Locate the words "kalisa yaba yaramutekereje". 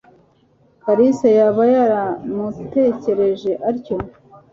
0.83-3.51